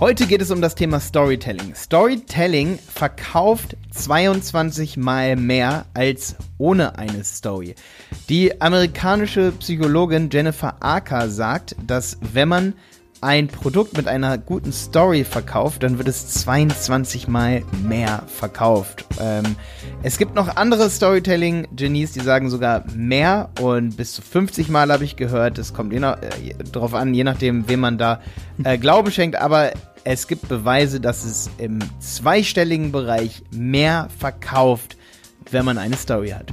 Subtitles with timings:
[0.00, 1.74] Heute geht es um das Thema Storytelling.
[1.74, 7.74] Storytelling verkauft 22 Mal mehr als ohne eine Story.
[8.30, 12.74] Die amerikanische Psychologin Jennifer Arca sagt, dass wenn man
[13.20, 19.04] ein Produkt mit einer guten Story verkauft, dann wird es 22 Mal mehr verkauft.
[19.20, 19.56] Ähm,
[20.02, 25.04] es gibt noch andere Storytelling-Genies, die sagen sogar mehr und bis zu 50 Mal habe
[25.04, 25.58] ich gehört.
[25.58, 28.20] Es kommt je nach, äh, darauf an, je nachdem, wem man da
[28.64, 29.36] äh, Glauben schenkt.
[29.36, 29.72] Aber
[30.04, 34.96] es gibt Beweise, dass es im zweistelligen Bereich mehr verkauft,
[35.50, 36.46] wenn man eine Story hat.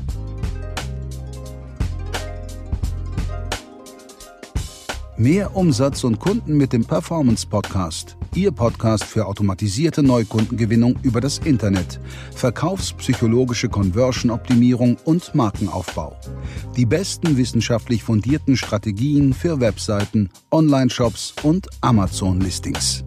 [5.19, 8.15] Mehr Umsatz und Kunden mit dem Performance Podcast.
[8.35, 11.99] Ihr Podcast für automatisierte Neukundengewinnung über das Internet,
[12.35, 16.15] verkaufspsychologische Conversion-Optimierung und Markenaufbau.
[16.75, 23.03] Die besten wissenschaftlich fundierten Strategien für Webseiten, Online-Shops und Amazon-Listings.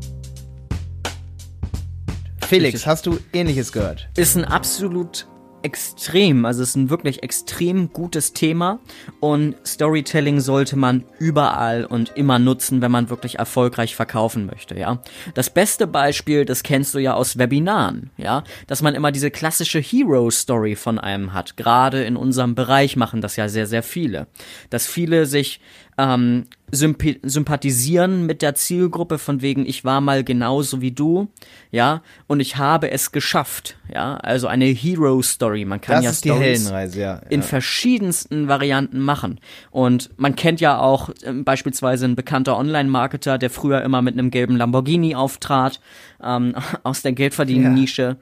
[2.44, 4.08] Felix, hast du ähnliches gehört?
[4.16, 5.28] Ist ein absolut
[5.62, 8.80] extrem, also es ist ein wirklich extrem gutes Thema
[9.20, 15.03] und Storytelling sollte man überall und immer nutzen, wenn man wirklich erfolgreich verkaufen möchte, ja.
[15.34, 19.81] Das beste Beispiel, das kennst du ja aus Webinaren, ja, dass man immer diese klassische
[19.81, 21.56] Hero Story von einem hat.
[21.56, 24.27] Gerade in unserem Bereich machen das ja sehr, sehr viele.
[24.70, 25.61] Dass viele sich
[26.01, 31.29] ähm, sympathisieren mit der Zielgruppe von wegen ich war mal genauso wie du,
[31.70, 35.65] ja, und ich habe es geschafft, ja, also eine Hero Story.
[35.65, 39.41] Man kann das ja ist die Heldenreise, ja, in verschiedensten Varianten machen
[39.71, 44.31] und man kennt ja auch äh, beispielsweise ein bekannter Online-Marketer, der früher immer mit einem
[44.31, 45.81] gelben Lamborghini auftrat
[46.23, 48.17] ähm, aus der Geldverdienen-Nische.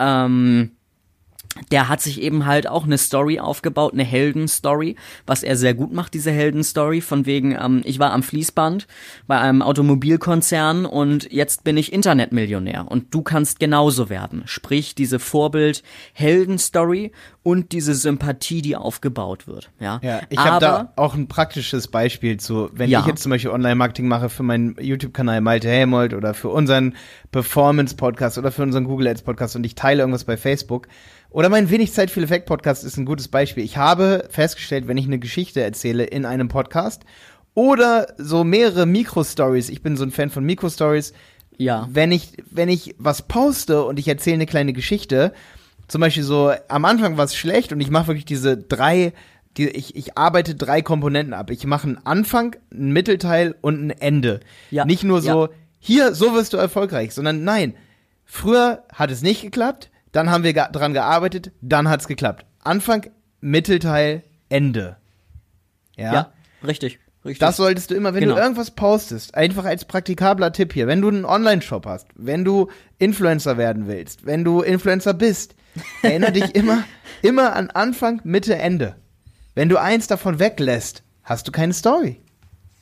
[0.00, 0.24] Ja.
[0.24, 0.70] Ähm,
[1.72, 5.92] der hat sich eben halt auch eine Story aufgebaut, eine Heldenstory, was er sehr gut
[5.92, 8.86] macht, diese Heldenstory, von wegen, ähm, ich war am Fließband
[9.26, 14.42] bei einem Automobilkonzern und jetzt bin ich Internetmillionär und du kannst genauso werden.
[14.46, 19.70] Sprich, diese Vorbild-Heldenstory und diese Sympathie, die aufgebaut wird.
[19.80, 23.00] Ja, ja ich habe da auch ein praktisches Beispiel zu, wenn ja.
[23.00, 26.94] ich jetzt zum Beispiel Online-Marketing mache für meinen YouTube-Kanal Malte Helmold oder für unseren
[27.32, 30.86] Performance-Podcast oder für unseren Google Ads-Podcast und ich teile irgendwas bei Facebook,
[31.30, 33.64] oder mein Wenig Zeit viel Effekt Podcast ist ein gutes Beispiel.
[33.64, 37.04] Ich habe festgestellt, wenn ich eine Geschichte erzähle in einem Podcast
[37.54, 41.12] oder so mehrere Mikro-Stories, ich bin so ein Fan von Mikro-Stories,
[41.56, 41.88] ja.
[41.90, 45.32] wenn ich, wenn ich was poste und ich erzähle eine kleine Geschichte,
[45.86, 49.12] zum Beispiel so, am Anfang war es schlecht und ich mache wirklich diese drei,
[49.56, 51.50] die, ich, ich arbeite drei Komponenten ab.
[51.50, 54.40] Ich mache einen Anfang, einen Mittelteil und ein Ende.
[54.70, 54.84] Ja.
[54.84, 55.52] Nicht nur so, ja.
[55.78, 57.74] hier, so wirst du erfolgreich, sondern nein,
[58.24, 62.44] früher hat es nicht geklappt, dann haben wir dran gearbeitet, dann hat's geklappt.
[62.62, 63.10] Anfang,
[63.40, 64.96] Mittelteil, Ende.
[65.96, 66.32] Ja, ja
[66.66, 66.98] richtig.
[67.22, 67.40] Richtig.
[67.40, 68.36] Das solltest du immer, wenn genau.
[68.36, 72.68] du irgendwas postest, einfach als praktikabler Tipp hier, wenn du einen Online-Shop hast, wenn du
[72.98, 75.54] Influencer werden willst, wenn du Influencer bist,
[76.02, 76.84] erinnere dich immer,
[77.20, 78.96] immer an Anfang, Mitte, Ende.
[79.54, 82.20] Wenn du eins davon weglässt, hast du keine Story.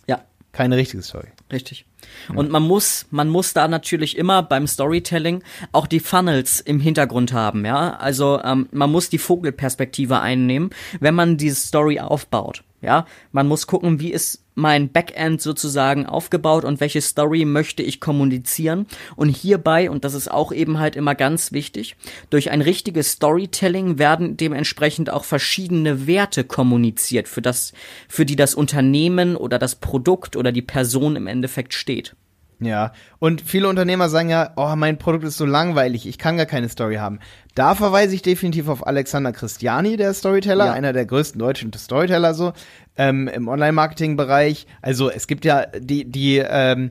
[0.07, 0.21] Ja.
[0.53, 1.29] Keine richtige Story.
[1.51, 1.87] Richtig.
[2.35, 5.43] Und man muss, man muss da natürlich immer beim Storytelling
[5.73, 7.97] auch die Funnels im Hintergrund haben, ja.
[7.97, 10.71] Also ähm, man muss die Vogelperspektive einnehmen,
[11.01, 12.65] wenn man diese Story aufbaut.
[12.81, 18.01] Ja, man muss gucken, wie ist mein Backend sozusagen aufgebaut und welche Story möchte ich
[18.01, 18.87] kommunizieren.
[19.17, 21.97] Und hierbei, und das ist auch eben halt immer ganz wichtig,
[22.29, 27.73] durch ein richtiges Storytelling werden dementsprechend auch verschiedene Werte kommuniziert, für das,
[28.09, 32.17] für die das Unternehmen oder das Produkt oder die Person im Endeffekt steht.
[32.61, 36.47] Ja, und viele Unternehmer sagen ja, oh, mein Produkt ist so langweilig, ich kann gar
[36.47, 37.21] keine Story haben.
[37.55, 40.73] Da verweise ich definitiv auf Alexander Christiani, der Storyteller, ja.
[40.73, 42.53] einer der größten deutschen Storyteller so
[42.97, 44.67] ähm, im Online-Marketing-Bereich.
[44.83, 46.91] Also es gibt ja die, die ähm,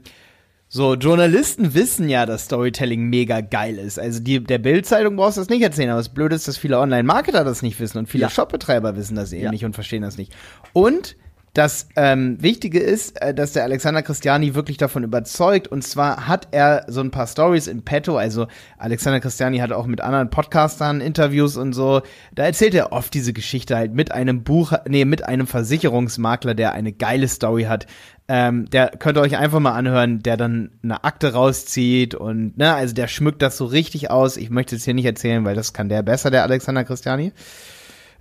[0.69, 3.99] so, Journalisten wissen ja, dass Storytelling mega geil ist.
[3.99, 6.79] Also die, der Bildzeitung brauchst du das nicht erzählen, aber das Blöde ist, dass viele
[6.79, 8.29] Online-Marketer das nicht wissen und viele ja.
[8.29, 9.51] Shopbetreiber wissen das eben ja.
[9.51, 10.33] nicht und verstehen das nicht.
[10.73, 11.15] Und
[11.57, 15.67] das ähm, Wichtige ist, äh, dass der Alexander Christiani wirklich davon überzeugt.
[15.67, 18.15] Und zwar hat er so ein paar Stories in petto.
[18.15, 18.45] Also
[18.77, 22.03] Alexander Christiani hat auch mit anderen Podcastern Interviews und so.
[22.35, 26.73] Da erzählt er oft diese Geschichte halt mit einem Buch, nee, mit einem Versicherungsmakler, der
[26.73, 27.87] eine geile Story hat.
[28.27, 32.75] Ähm, der könnt ihr euch einfach mal anhören, der dann eine Akte rauszieht und, ne,
[32.75, 34.37] also der schmückt das so richtig aus.
[34.37, 37.31] Ich möchte es hier nicht erzählen, weil das kann der besser, der Alexander Christiani.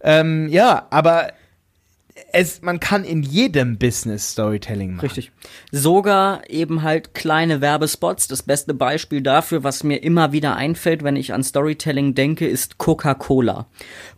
[0.00, 1.32] Ähm, ja, aber
[2.32, 5.06] es, man kann in jedem Business Storytelling machen.
[5.06, 5.32] Richtig.
[5.70, 8.28] Sogar eben halt kleine Werbespots.
[8.28, 12.78] Das beste Beispiel dafür, was mir immer wieder einfällt, wenn ich an Storytelling denke, ist
[12.78, 13.66] Coca-Cola.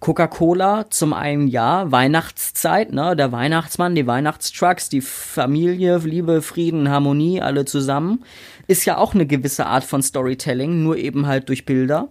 [0.00, 7.40] Coca-Cola zum einen ja, Weihnachtszeit, ne, der Weihnachtsmann, die Weihnachtstrucks, die Familie, Liebe, Frieden, Harmonie,
[7.40, 8.24] alle zusammen.
[8.68, 12.08] Ist ja auch eine gewisse Art von Storytelling, nur eben halt durch Bilder.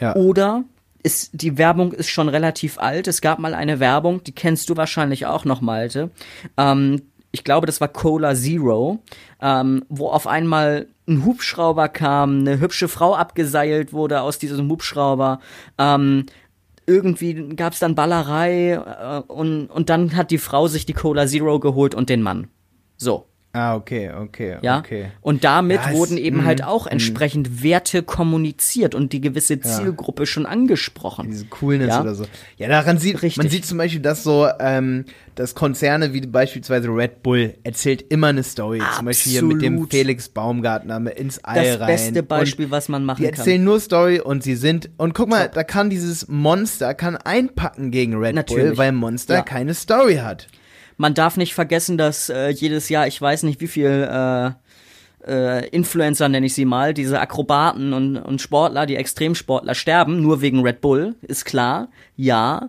[0.00, 0.16] Ja.
[0.16, 0.64] Oder
[1.02, 3.08] ist, die Werbung ist schon relativ alt.
[3.08, 6.10] Es gab mal eine Werbung, die kennst du wahrscheinlich auch noch, Malte.
[6.56, 9.02] Ähm, ich glaube, das war Cola Zero,
[9.40, 15.40] ähm, wo auf einmal ein Hubschrauber kam, eine hübsche Frau abgeseilt wurde aus diesem Hubschrauber.
[15.78, 16.26] Ähm,
[16.86, 21.26] irgendwie gab es dann Ballerei äh, und, und dann hat die Frau sich die Cola
[21.26, 22.48] Zero geholt und den Mann.
[22.96, 23.26] So.
[23.54, 24.78] Ah, okay, okay, Ja.
[24.78, 25.06] okay.
[25.22, 30.26] Und damit Ja, wurden eben mm, halt auch entsprechend Werte kommuniziert und die gewisse Zielgruppe
[30.26, 31.28] schon angesprochen.
[31.30, 32.00] Diese Coolness Ja.
[32.02, 32.24] oder so.
[32.58, 33.38] Ja, daran sieht Richtig.
[33.38, 38.28] man sieht zum Beispiel, dass so ähm, dass Konzerne wie beispielsweise Red Bull erzählt immer
[38.28, 38.82] eine Story.
[38.96, 39.90] Zum Beispiel hier mit dem Absolut.
[39.92, 41.86] Felix Baumgartner ins All Das rein.
[41.86, 43.38] beste Und Beispiel, was man machen Die kann.
[43.38, 45.54] erzählen nur Story und sie sind und guck mal, Top.
[45.54, 48.78] da kann dieses Monster kann einpacken gegen Red Bull, Natürlich.
[48.78, 49.42] weil Monster Ja.
[49.42, 50.48] keine Story hat.
[50.98, 54.50] Man darf nicht vergessen, dass äh, jedes Jahr, ich weiß nicht wie viel äh,
[55.26, 60.40] äh, Influencer nenne ich sie mal, diese Akrobaten und, und Sportler, die Extremsportler sterben, nur
[60.40, 62.68] wegen Red Bull, ist klar, ja.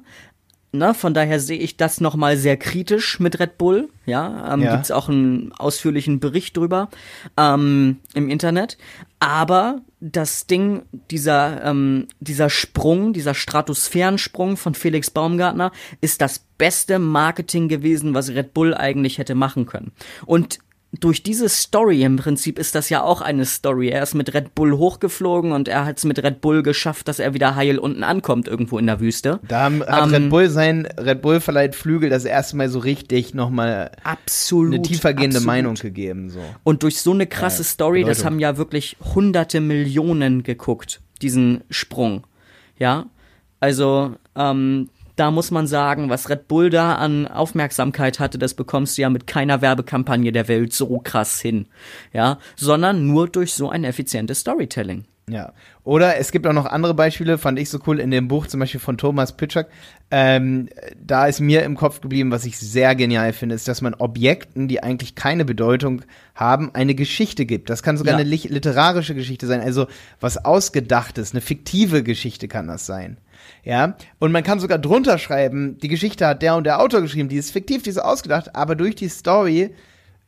[0.71, 3.89] Na, von daher sehe ich das nochmal sehr kritisch mit Red Bull.
[4.05, 4.75] Ja, ähm, Ja.
[4.75, 6.89] gibt's auch einen ausführlichen Bericht drüber
[7.37, 8.77] ähm, im Internet.
[9.19, 16.99] Aber das Ding, dieser, ähm, dieser Sprung, dieser Stratosphärensprung von Felix Baumgartner ist das beste
[16.99, 19.91] Marketing gewesen, was Red Bull eigentlich hätte machen können.
[20.25, 20.59] Und
[20.91, 23.89] durch diese Story im Prinzip ist das ja auch eine Story.
[23.89, 27.19] Er ist mit Red Bull hochgeflogen und er hat es mit Red Bull geschafft, dass
[27.19, 29.39] er wieder heil unten ankommt, irgendwo in der Wüste.
[29.47, 32.79] Da haben, hat Ähm, Red Bull sein Red Bull verleiht Flügel das erste Mal so
[32.79, 34.73] richtig nochmal Absolut.
[34.73, 35.45] eine tiefergehende absolut.
[35.45, 36.39] Meinung gegeben so.
[36.63, 38.25] Und durch so eine krasse Ja, Story, das Bedeutung.
[38.25, 42.25] haben ja wirklich hunderte Millionen geguckt, diesen Sprung.
[42.79, 43.05] Ja,
[43.59, 44.89] also ähm,
[45.19, 49.09] da muss man sagen, was Red Bull da an Aufmerksamkeit hatte, das bekommst du ja
[49.09, 51.67] mit keiner Werbekampagne der Welt so krass hin.
[52.13, 55.05] Ja, sondern nur durch so ein effizientes Storytelling.
[55.29, 55.53] Ja.
[55.83, 58.59] Oder es gibt auch noch andere Beispiele, fand ich so cool in dem Buch, zum
[58.59, 59.67] Beispiel von Thomas Pitschak.
[60.09, 60.69] Ähm,
[60.99, 64.67] da ist mir im Kopf geblieben, was ich sehr genial finde, ist, dass man Objekten,
[64.67, 66.01] die eigentlich keine Bedeutung
[66.33, 67.69] haben, eine Geschichte gibt.
[67.69, 68.19] Das kann sogar Ja.
[68.19, 69.85] eine literarische Geschichte sein, also
[70.19, 73.17] was Ausgedachtes, eine fiktive Geschichte kann das sein.
[73.63, 77.29] Ja, und man kann sogar drunter schreiben, die Geschichte hat der und der Autor geschrieben,
[77.29, 79.75] die ist fiktiv, die ist ausgedacht, aber durch die Story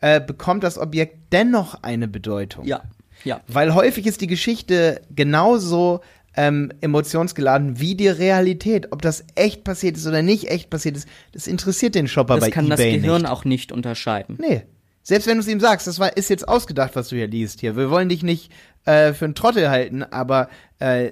[0.01, 2.65] äh, bekommt das Objekt dennoch eine Bedeutung.
[2.65, 2.81] Ja,
[3.23, 3.41] ja.
[3.47, 6.01] Weil häufig ist die Geschichte genauso
[6.35, 8.91] ähm, emotionsgeladen wie die Realität.
[8.91, 12.45] Ob das echt passiert ist oder nicht echt passiert ist, das interessiert den Shopper Das
[12.45, 13.31] bei kann das eBay Gehirn nicht.
[13.31, 14.37] auch nicht unterscheiden.
[14.39, 14.63] Nee.
[15.03, 17.59] Selbst wenn du es ihm sagst, das war, ist jetzt ausgedacht, was du hier liest
[17.59, 17.75] hier.
[17.75, 18.51] Wir wollen dich nicht
[18.85, 20.47] äh, für einen Trottel halten, aber
[20.79, 21.11] äh,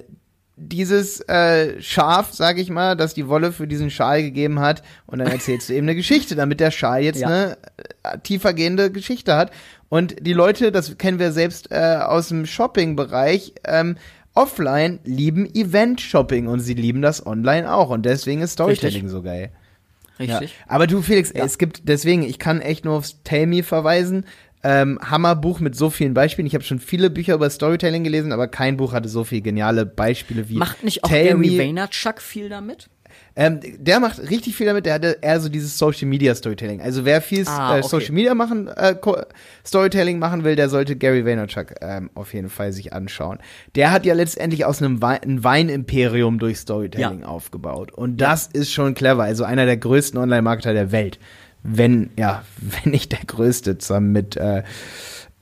[0.62, 5.18] dieses äh, Schaf, sag ich mal, das die Wolle für diesen Schal gegeben hat, und
[5.18, 7.28] dann erzählst du eben eine Geschichte, damit der Schal jetzt Ja.
[7.28, 7.58] eine
[8.02, 9.50] äh, tiefergehende Geschichte hat.
[9.88, 13.96] Und die Leute, das kennen wir selbst äh, aus dem Shopping-Bereich, ähm,
[14.34, 17.90] offline lieben Event-Shopping und sie lieben das online auch.
[17.90, 19.10] Und deswegen ist Storytelling Richtig.
[19.10, 19.50] so geil.
[20.18, 20.50] Richtig?
[20.50, 20.64] Ja.
[20.68, 21.44] Aber du, Felix, Ja.
[21.44, 24.26] es gibt deswegen, ich kann echt nur aufs Tell Me verweisen.
[24.62, 26.46] Ähm, Hammerbuch mit so vielen Beispielen.
[26.46, 29.86] Ich habe schon viele Bücher über Storytelling gelesen, aber kein Buch hatte so viele geniale
[29.86, 31.58] Beispiele wie Macht nicht auch Tell Gary.
[31.58, 32.88] Vaynerchuk viel damit?
[33.36, 34.86] Ähm, der macht richtig viel damit.
[34.86, 36.80] Der hatte eher so dieses Social Media Storytelling.
[36.80, 37.88] Also wer viel Ah, äh, okay.
[37.88, 38.94] Social Media machen, äh,
[39.66, 43.38] Storytelling machen will, der sollte Gary Vaynerchuk ähm, auf jeden Fall sich anschauen.
[43.74, 47.26] Der hat ja letztendlich aus einem Wein, ein Weinimperium durch Storytelling Ja.
[47.26, 47.92] aufgebaut.
[47.92, 49.22] Und das ist schon clever.
[49.24, 51.18] Also einer der größten Online-Marketer der Welt.
[51.62, 54.62] Wenn, ja, wenn nicht der größte, zusammen mit äh,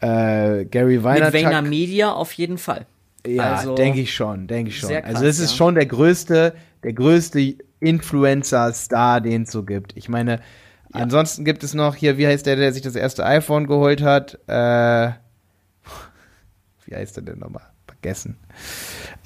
[0.00, 1.34] äh, Gary Mit Vaynerchuk.
[1.34, 2.86] Vayner Media auf jeden Fall.
[3.26, 4.88] Ja, Also- denke ich schon, denke ich schon.
[4.88, 5.56] Sehr krass, also es ist ja.
[5.56, 9.96] schon der größte, der größte Influencer-Star, den es so gibt.
[9.96, 10.40] Ich meine,
[10.92, 14.38] ansonsten gibt es noch hier, wie heißt der, der sich das erste iPhone geholt hat?
[14.46, 15.12] Äh,
[16.86, 17.62] wie heißt der denn nochmal?
[17.86, 18.36] Vergessen.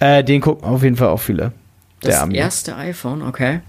[0.00, 1.52] Äh, den gucken auf jeden Fall auch viele.
[2.00, 3.60] Das erste iPhone, okay.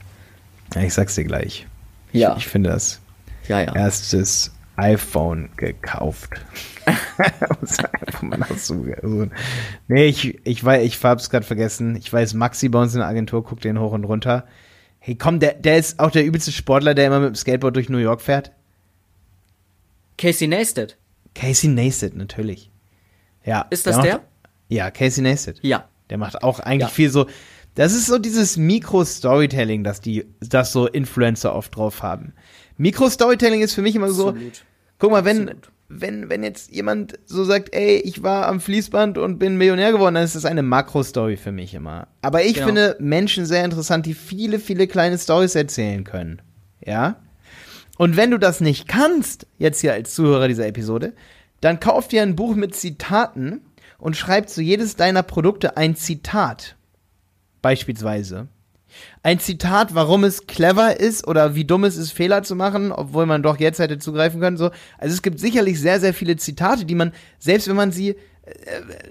[0.73, 1.67] Ja, ich sag's dir gleich.
[2.11, 2.31] Ja.
[2.31, 2.99] Ich, ich finde das
[3.47, 3.75] Ja, ja.
[3.75, 6.29] erstes iPhone gekauft.
[9.87, 11.95] Nee, ich, ich weiß, ich hab's gerade vergessen.
[11.95, 14.45] Ich weiß, Maxi bei uns in der Agentur guckt den hoch und runter.
[14.99, 17.89] Hey, komm, der, der ist auch der übelste Sportler, der immer mit dem Skateboard durch
[17.89, 18.51] New York fährt.
[20.17, 20.97] Casey Neistat.
[21.35, 22.69] Casey Neistat, natürlich.
[23.43, 23.65] Ja.
[23.69, 24.21] Ist das macht, der?
[24.69, 25.57] Ja, Casey Neistat.
[25.61, 25.89] Ja.
[26.09, 26.87] Der macht auch eigentlich Ja.
[26.87, 27.27] viel so.
[27.75, 32.33] Das ist so dieses Mikro-Storytelling, das die, das so Influencer oft drauf haben.
[32.77, 34.63] Mikro-Storytelling ist für mich immer so, Absolut.
[34.99, 35.71] guck mal, wenn, Absolut.
[35.89, 40.15] wenn, wenn jetzt jemand so sagt, ey, ich war am Fließband und bin Millionär geworden,
[40.15, 42.07] dann ist das eine Makro-Story für mich immer.
[42.21, 42.67] Aber ich Genau.
[42.67, 46.41] finde Menschen sehr interessant, die viele, viele kleine Stories erzählen können.
[46.85, 47.17] Ja?
[47.97, 51.13] Und wenn du das nicht kannst, jetzt hier als Zuhörer dieser Episode,
[51.61, 53.61] dann kauf dir ein Buch mit Zitaten
[53.99, 56.75] und schreib zu jedes deiner Produkte ein Zitat.
[57.61, 58.47] Beispielsweise.
[59.21, 63.25] Ein Zitat, warum es clever ist oder wie dumm es ist, Fehler zu machen, obwohl
[63.25, 64.57] man doch jetzt hätte zugreifen können.
[64.57, 64.71] So.
[64.97, 68.15] Also es gibt sicherlich sehr, sehr viele Zitate, die man, selbst wenn man sie, äh,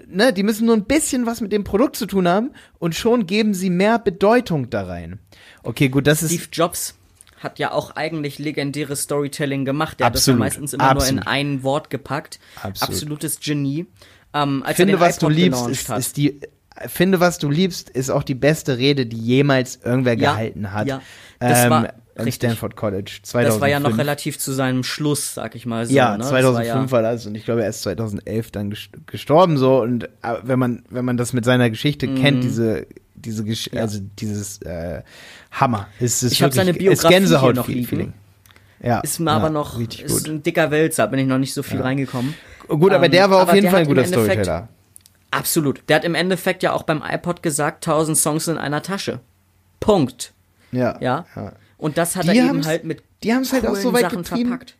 [0.07, 3.25] ne, die müssen nur ein bisschen was mit dem Produkt zu tun haben und schon
[3.25, 5.19] geben sie mehr Bedeutung da rein.
[5.63, 6.31] Okay, gut, das ist.
[6.31, 6.95] Steve Jobs
[7.39, 9.99] hat ja auch eigentlich legendäres Storytelling gemacht.
[9.99, 11.15] Der hat das ja Absolut, meistens immer absolut.
[11.15, 12.39] nur in ein Wort gepackt.
[12.61, 12.95] Absolut.
[12.95, 13.87] Absolutes Genie.
[14.33, 16.39] Ähm, als finde, er was du liebst, ist, ist die.
[16.87, 20.87] Finde, was du liebst, ist auch die beste Rede, die jemals irgendwer Ja, gehalten hat.
[20.87, 21.01] ja.
[21.39, 22.35] Das war im richtig.
[22.35, 23.53] Stanford College 2005.
[23.53, 25.93] das war ja noch relativ zu seinem Schluss, sag ich mal so.
[25.93, 26.19] Ja, ne?
[26.19, 29.81] Das 2005 war war, das und ich glaube, er ist 2011 dann ges- gestorben so
[29.81, 30.09] und äh,
[30.43, 33.77] wenn man wenn man das mit seiner Geschichte kennt, diese diese Gesch Mhm.
[33.77, 33.81] Ja.
[33.83, 35.01] also dieses äh,
[35.51, 37.87] Hammer, ist es Ich hab wirklich- seine ist Biografie hier Gänsehaut noch liegen.
[37.87, 38.13] Feeling.
[38.81, 40.27] Ja, ist mir ja, aber noch ist gut.
[40.27, 42.33] ein dicker Wälzer, bin ich noch nicht so viel reingekommen.
[42.67, 44.67] Gut, aber Ähm, der war auf aber jeden Fall ein guter Storyteller.
[45.37, 45.83] Absolut.
[45.89, 49.19] Der hat im Endeffekt ja auch beim iPod gesagt, 1000 Songs in einer Tasche.
[49.79, 50.33] Punkt.
[50.71, 50.97] Ja.
[51.01, 51.25] Ja.
[51.77, 54.19] Und das hat Die er eben halt mit die haben's halt auch so weit Sachen
[54.23, 54.49] getrieben.
[54.49, 54.75] verpackt.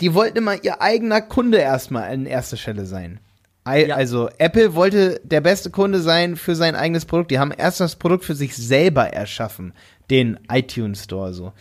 [0.00, 3.20] Die wollten immer ihr eigener Kunde erstmal an erster Stelle sein.
[3.68, 3.96] I- Ja.
[3.96, 7.30] Also Apple wollte der beste Kunde sein für sein eigenes Produkt.
[7.30, 9.72] Die haben erst das Produkt für sich selber erschaffen,
[10.10, 11.52] den iTunes Store so.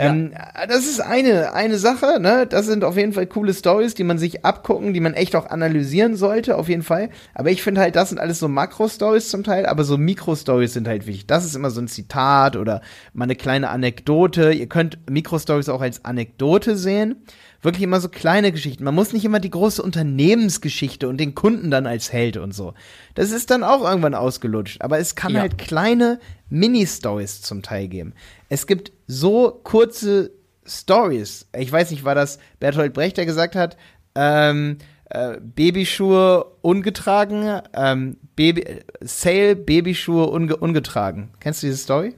[0.00, 0.32] Ähm,
[0.68, 2.46] das ist eine, eine Sache, ne?
[2.46, 5.46] Das sind auf jeden Fall coole Stories, die man sich abgucken, die man echt auch
[5.46, 7.10] analysieren sollte, auf jeden Fall.
[7.34, 10.88] Aber ich finde halt, das sind alles so Makro-Stories zum Teil, aber so Mikro-Stories sind
[10.88, 11.26] halt wichtig.
[11.26, 12.80] Das ist immer so ein Zitat oder
[13.12, 14.52] mal eine kleine Anekdote.
[14.52, 17.16] Ihr könnt Mikro-Stories auch als Anekdote sehen.
[17.62, 18.84] Wirklich immer so kleine Geschichten.
[18.84, 22.72] Man muss nicht immer die große Unternehmensgeschichte und den Kunden dann als Held und so.
[23.14, 24.80] Das ist dann auch irgendwann ausgelutscht.
[24.80, 25.40] Aber es kann Ja.
[25.40, 28.14] halt kleine Mini-Stories zum Teil geben.
[28.48, 30.30] Es gibt so kurze
[30.66, 31.46] Stories.
[31.56, 33.76] Ich weiß nicht, war das Bertolt Brecht, der gesagt hat,
[34.14, 34.78] ähm,
[35.10, 41.30] äh, Babyschuhe ungetragen, ähm, Baby, äh, Sale, Babyschuhe unge ungetragen.
[41.40, 42.14] Kennst du diese Story?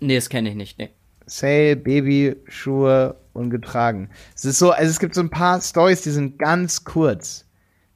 [0.00, 0.78] Nee, das kenne ich nicht.
[0.78, 0.90] Nee.
[1.30, 4.10] Sale, Babyschuhe ungetragen.
[4.34, 7.46] Es ist so, also es gibt so ein paar Stories, die sind ganz kurz.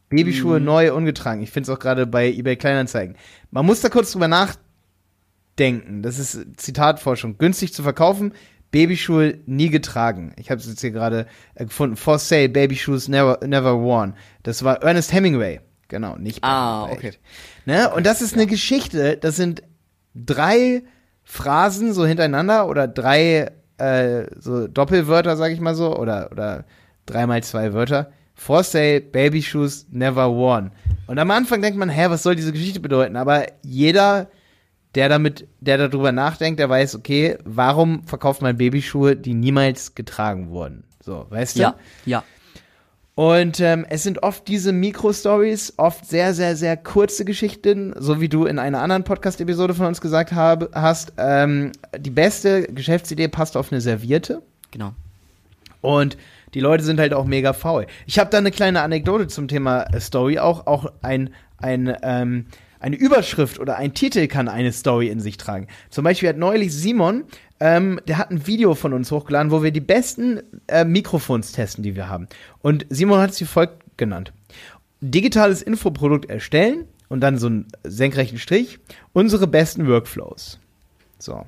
[0.09, 1.43] Babyschuhe neu ungetragen.
[1.43, 3.17] Ich finde es auch gerade bei eBay Kleinanzeigen.
[3.51, 6.03] Man muss da kurz drüber nachdenken.
[6.03, 7.39] Das ist Zitatforschung.
[7.39, 8.33] Günstig zu verkaufen,
[8.71, 10.33] Babyschuhe nie getragen.
[10.39, 11.97] Ich habe es jetzt hier gerade äh, gefunden.
[11.97, 14.15] For sale, Babyshoes never, never worn.
[14.45, 15.61] Das war Ernest Hemingway.
[15.89, 17.13] Genau, nicht Ah, okay.
[17.67, 17.93] Ne?
[17.93, 19.17] Und das ist eine Geschichte.
[19.17, 19.63] Das sind
[20.15, 20.83] drei
[21.25, 26.65] Phrasen so hintereinander oder drei äh, so Doppelwörter, sag ich mal so, oder, oder
[27.07, 28.11] dreimal zwei Wörter.
[28.35, 30.73] For sale, Baby Shoes, never worn.
[31.07, 33.17] Und am Anfang denkt man, hä, was soll diese Geschichte bedeuten?
[33.17, 34.29] Aber jeder,
[34.95, 40.51] der damit, der darüber nachdenkt, der weiß, okay, warum verkauft man Babyschuhe, die niemals getragen
[40.51, 40.85] wurden?
[41.01, 41.61] So, weißt du?
[41.61, 41.75] Ja,
[42.07, 42.25] ja.
[43.17, 48.29] Und ähm, es sind oft diese Mikro-Stories, oft sehr, sehr, sehr kurze Geschichten, so wie
[48.29, 51.13] du in einer anderen Podcast-Episode von uns gesagt habe, hast.
[51.17, 54.43] Ähm, die beste Geschäftsidee passt auf eine Serviette.
[54.73, 54.95] Genau.
[55.81, 56.17] Und
[56.55, 57.87] die Leute sind halt auch mega faul.
[58.07, 60.41] Ich habe da eine kleine Anekdote zum Thema äh, Story.
[60.41, 62.47] Auch, auch ein, ein, ähm,
[62.85, 65.69] eine Überschrift oder ein Titel kann eine Story in sich tragen.
[65.89, 67.25] Zum Beispiel hat neulich Simon,
[67.59, 71.83] ähm, der hat ein Video von uns hochgeladen, wo wir die besten äh, Mikrofons testen,
[71.83, 72.29] die wir haben.
[72.61, 74.35] Und Simon hat es wie folgt genannt.
[75.01, 78.79] Digitales Infoprodukt erstellen und dann so einen senkrechten Strich.
[79.15, 80.59] Unsere besten Workflows.
[81.19, 81.47] So.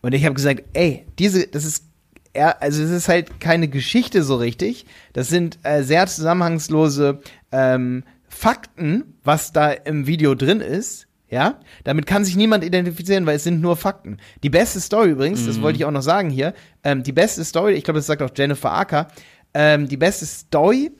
[0.00, 1.84] Und ich habe gesagt, ey, diese, das ist
[2.32, 4.86] eher, also es ist halt keine Geschichte so richtig.
[5.12, 7.20] Das sind äh, sehr zusammenhangslose
[7.52, 8.02] ähm,
[8.38, 11.08] Fakten, was da im Video drin ist.
[11.28, 14.18] Ja, damit kann sich niemand identifizieren, weil es sind nur Fakten.
[14.42, 16.54] Die beste Story übrigens, das wollte ich auch noch sagen hier,
[16.84, 19.08] ähm, die beste Story, ich glaube, das sagt auch Jennifer Acker,
[19.52, 20.92] ähm, die beste Story,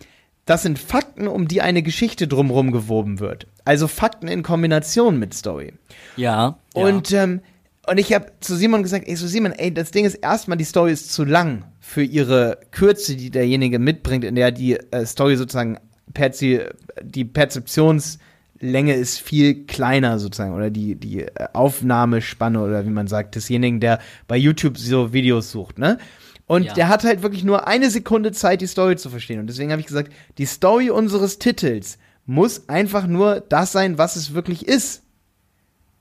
[0.44, 3.46] das sind Fakten, um die eine Geschichte drumherum gewoben wird.
[3.64, 5.74] Also Fakten in Kombination mit Story.
[6.16, 6.58] Ja.
[6.74, 7.40] Und, ähm,
[7.86, 10.64] und ich habe zu Simon gesagt, ey, so Simon, ey, das Ding ist erstmal, die
[10.64, 15.36] Story ist zu lang für ihre Kürze, die derjenige mitbringt, in der die äh, Story
[15.36, 15.78] sozusagen,
[16.14, 16.60] perzi
[17.02, 23.80] die Perzeptionslänge ist viel kleiner sozusagen, oder die, die Aufnahmespanne, oder wie man sagt, desjenigen,
[23.80, 25.98] der bei YouTube so Videos sucht, ne?
[26.46, 26.72] Und Ja.
[26.74, 29.38] der hat halt wirklich nur eine Sekunde Zeit, die Story zu verstehen.
[29.38, 34.16] Und deswegen habe ich gesagt, die Story unseres Titels muss einfach nur das sein, was
[34.16, 35.02] es wirklich ist.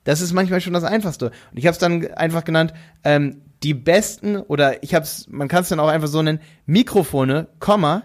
[0.06, 1.32] Das ist manchmal schon das Einfachste.
[1.52, 2.74] Und ich habe es dann einfach genannt,
[3.04, 6.40] ähm, die besten, oder ich habe es, man kann es dann auch einfach so nennen,
[6.66, 8.04] Mikrofone, Komma,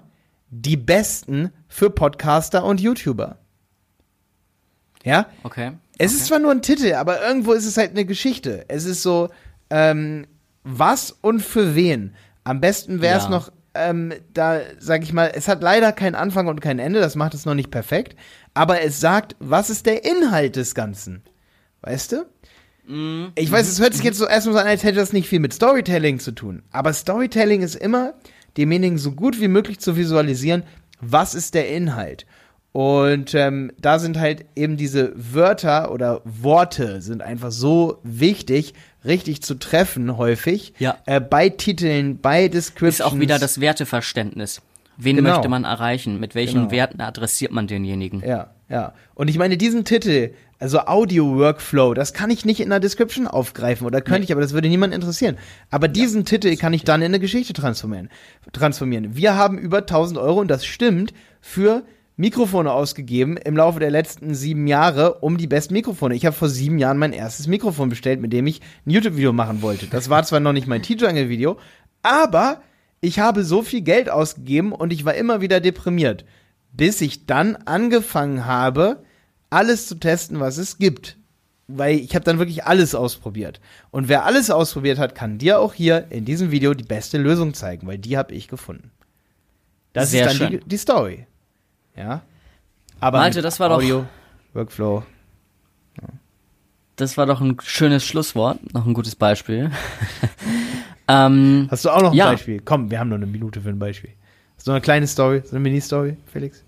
[0.52, 3.38] die besten für Podcaster und YouTuber.
[5.02, 5.26] Ja?
[5.42, 5.73] Okay.
[5.99, 6.21] Es okay.
[6.21, 8.66] ist zwar nur ein Titel, aber irgendwo ist es halt eine Geschichte.
[8.68, 9.30] Es ist so,
[9.71, 10.26] ähm,
[10.62, 12.14] was und für wen.
[12.44, 13.30] Am besten wäre es Ja.
[13.30, 17.16] noch, ähm, da sag ich mal, es hat leider keinen Anfang und kein Ende, das
[17.16, 18.14] macht es noch nicht perfekt,
[18.52, 21.23] aber es sagt, was ist der Inhalt des Ganzen.
[21.80, 22.26] Weißt du?
[23.37, 25.38] Ich weiß, es hört sich jetzt so erstmal so an, als hätte das nicht viel
[25.40, 26.62] mit Storytelling zu tun.
[26.73, 28.14] Aber Storytelling ist immer,
[28.56, 30.62] demjenigen so gut wie möglich zu visualisieren,
[31.00, 32.26] was ist der Inhalt.
[32.73, 38.73] Und ähm, da sind halt eben diese Wörter oder Worte sind einfach so wichtig,
[39.04, 40.73] richtig zu treffen häufig.
[40.78, 40.97] Ja.
[41.04, 43.00] Äh, bei Titeln, bei Descriptions.
[43.00, 44.62] Ist auch wieder das Werteverständnis.
[44.97, 45.30] Wen Genau.
[45.35, 46.18] möchte man erreichen?
[46.18, 46.71] Mit welchen Genau.
[46.71, 48.23] Werten adressiert man denjenigen?
[48.26, 48.94] Ja, ja.
[49.14, 50.30] Und ich meine, diesen Titel,
[50.62, 54.52] also Audio-Workflow, das kann ich nicht in der Description aufgreifen oder könnte ich, aber das
[54.52, 55.37] würde niemand interessieren.
[55.71, 58.09] Aber diesen Titel kann ich dann in eine Geschichte transformieren.
[58.52, 59.16] transformieren.
[59.16, 61.83] Wir haben über 1000 Euro, und das stimmt, für
[62.16, 66.14] Mikrofone ausgegeben im Laufe der letzten sieben Jahre um die besten Mikrofone.
[66.14, 69.62] Ich habe vor sieben Jahren mein erstes Mikrofon bestellt, mit dem ich ein YouTube-Video machen
[69.62, 69.87] wollte.
[69.88, 71.59] Das war zwar noch nicht mein T-Jungle-Video,
[72.02, 72.62] aber
[73.00, 76.25] ich habe so viel Geld ausgegeben und ich war immer wieder deprimiert,
[76.73, 79.02] bis ich dann angefangen habe,
[79.52, 81.16] alles zu testen, was es gibt.
[81.68, 83.61] Weil ich habe dann wirklich alles ausprobiert.
[83.90, 87.54] Und wer alles ausprobiert hat, kann dir auch hier in diesem Video die beste Lösung
[87.54, 88.90] zeigen, weil die habe ich gefunden.
[89.92, 91.26] Das Sehr ist dann die, die Story.
[91.97, 92.23] Ja.
[93.00, 94.06] Aber Malte, das war doch- Audio,
[94.54, 95.04] Workflow.
[96.97, 99.71] Das war doch ein schönes Schlusswort, noch ein gutes Beispiel.
[101.09, 102.30] ähm, Hast du auch noch ein Ja.
[102.30, 102.61] Beispiel?
[102.62, 104.11] Komm, wir haben nur eine Minute für ein Beispiel.
[104.59, 106.62] So eine kleine Story, so eine Mini-Story, Felix?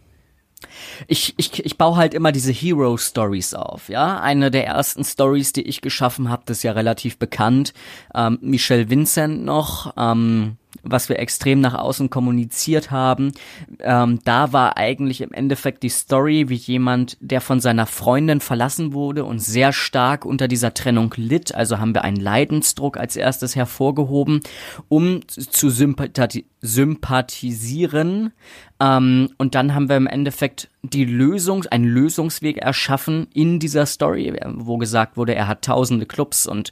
[1.07, 4.21] Ich, ich, ich baue halt immer diese Hero-Stories auf, ja.
[4.21, 7.75] Eine der ersten Stories, die ich geschaffen habe, das ist ja relativ bekannt.
[8.15, 13.33] Ähm, Michelle Vincent noch, ähm, was wir extrem nach außen kommuniziert haben.
[13.81, 18.93] Ähm, da war eigentlich im Endeffekt die Story, wie jemand, der von seiner Freundin verlassen
[18.93, 21.55] wurde und sehr stark unter dieser Trennung litt.
[21.55, 24.41] Also haben wir einen Leidensdruck als erstes hervorgehoben,
[24.89, 28.33] um zu sympathi sympathisieren.
[28.81, 34.35] Ähm, und dann haben wir im Endeffekt die Lösung, einen Lösungsweg erschaffen in dieser Story,
[34.47, 36.71] wo gesagt wurde, er hat tausende Clubs und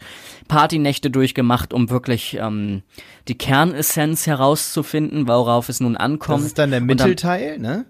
[0.49, 2.83] Partynächte durchgemacht, um wirklich ähm,
[3.29, 6.41] die Kernessenz herauszufinden, worauf es nun ankommt.
[6.41, 7.85] Das ist dann der Mittelteil, ne?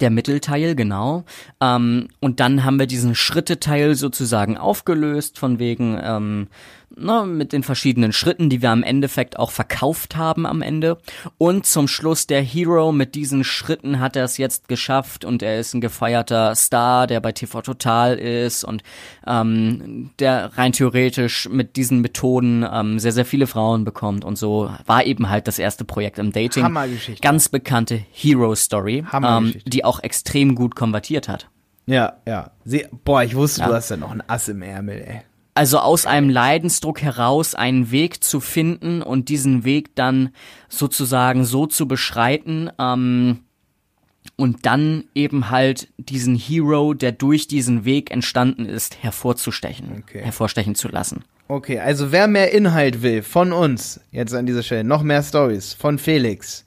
[0.00, 1.24] der Mittelteil, genau.
[1.60, 6.48] Ähm, und dann haben wir diesen Schritteteil sozusagen aufgelöst, von wegen, ähm,
[6.96, 10.98] na, mit den verschiedenen Schritten, die wir am Endeffekt auch verkauft haben am Ende.
[11.38, 15.60] Und zum Schluss der Hero mit diesen Schritten hat er es jetzt geschafft und er
[15.60, 18.82] ist ein gefeierter Star, der bei TV Total ist und
[19.26, 24.70] ähm, der rein theoretisch mit diesen Methoden ähm, sehr, sehr viele Frauen bekommt und so
[24.86, 26.64] war eben halt das erste Projekt im Dating.
[26.64, 27.20] Hammergeschichte.
[27.20, 29.70] Ganz bekannte Hero-Story, ähm, Hammergeschichte.
[29.70, 31.48] die auch extrem gut konvertiert hat.
[31.86, 32.50] Ja, ja.
[32.64, 33.68] Sie, boah, ich wusste, Ja.
[33.68, 35.20] du hast da noch ein Ass im Ärmel, ey.
[35.56, 40.28] Also aus einem Leidensdruck heraus einen Weg zu finden und diesen Weg dann
[40.68, 43.38] sozusagen so zu beschreiten ähm,
[44.36, 50.20] und dann eben halt diesen Hero, der durch diesen Weg entstanden ist, hervorzustechen, Okay.
[50.22, 51.24] hervorstechen zu lassen.
[51.48, 55.72] Okay, also wer mehr Inhalt will von uns, jetzt an dieser Stelle, noch mehr Stories
[55.72, 56.65] von Felix,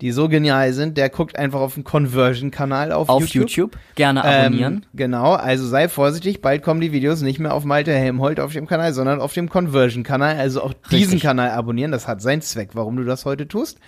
[0.00, 4.74] die so genial sind, der guckt einfach auf den Conversion-Kanal auf, Auf YouTube, gerne abonnieren.
[4.74, 8.52] Ähm, genau, also sei vorsichtig, bald kommen die Videos nicht mehr auf Malte Helmholt auf
[8.52, 10.36] dem Kanal, sondern auf dem Conversion-Kanal.
[10.36, 11.22] Also auch diesen Richtig.
[11.22, 13.78] Kanal abonnieren, das hat seinen Zweck, warum du das heute tust.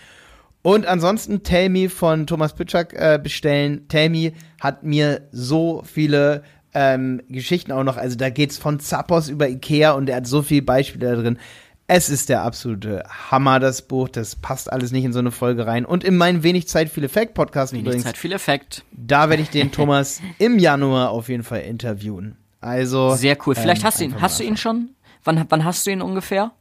[0.63, 3.89] Und ansonsten Tell Me von Thomas Pitschak äh, bestellen.
[3.89, 6.43] Tell Me hat mir so viele
[6.75, 10.43] ähm, Geschichten auch noch, also da geht's von Zappos über Ikea und er hat so
[10.43, 11.39] viele Beispiele da drin.
[11.87, 14.09] Es ist der absolute Hammer, das Buch.
[14.09, 15.85] Das passt alles nicht in so eine Folge rein.
[15.85, 18.85] Und in meinen Wenig Zeit, viel Effekt Podcast Wenig übrigens, Zeit, viel Effekt.
[18.93, 22.37] da werde ich den Thomas im Januar auf jeden Fall interviewen.
[22.61, 23.55] Also Sehr cool.
[23.55, 24.91] Vielleicht ähm, hast du ihn, hast du ihn schon?
[25.25, 26.53] Wann, wann hast du ihn ungefähr?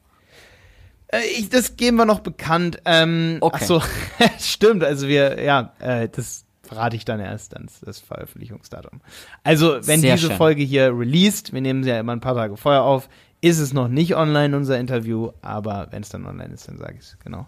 [1.07, 2.79] Äh, ich, das geben wir noch bekannt.
[2.85, 3.59] Ähm, Okay.
[3.61, 3.81] Ach so,
[4.39, 4.83] stimmt.
[4.83, 9.01] Also wir, ja, äh, das verrate ich dann erst dann das Veröffentlichungsdatum.
[9.43, 10.37] Also wenn Sehr diese schön.
[10.37, 13.09] Folge hier released, wir nehmen sie ja immer ein paar Tage vorher auf,
[13.41, 16.95] ist es noch nicht online unser Interview, aber wenn es dann online ist, dann sage
[16.99, 17.47] ich es genau.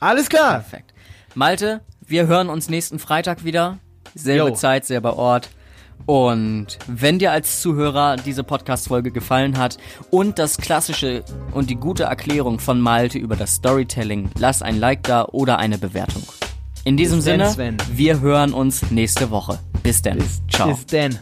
[0.00, 0.54] Alles klar.
[0.54, 0.94] Perfekt.
[1.34, 3.78] Malte, wir hören uns nächsten Freitag wieder.
[4.14, 4.54] Selbe Jo.
[4.54, 5.50] Zeit, selber Ort.
[6.06, 9.78] Und wenn dir als Zuhörer diese Podcast-Folge gefallen hat
[10.10, 15.02] und das klassische und die gute Erklärung von Malte über das Storytelling, lass ein Like
[15.02, 16.22] da oder eine Bewertung.
[16.84, 17.76] In diesem Bis denn, Sinne, Sven.
[17.92, 19.58] wir hören uns nächste Woche.
[19.82, 20.22] Bis dann.
[20.48, 20.68] Ciao.
[20.68, 21.18] Bis denn.